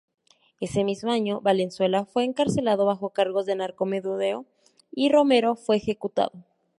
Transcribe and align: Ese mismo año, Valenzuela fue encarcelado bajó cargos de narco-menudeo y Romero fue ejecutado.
Ese 0.59 0.83
mismo 0.83 1.11
año, 1.11 1.41
Valenzuela 1.41 2.05
fue 2.05 2.23
encarcelado 2.23 2.87
bajó 2.87 3.11
cargos 3.11 3.45
de 3.45 3.53
narco-menudeo 3.55 4.47
y 4.89 5.11
Romero 5.11 5.55
fue 5.55 5.75
ejecutado. 5.77 6.31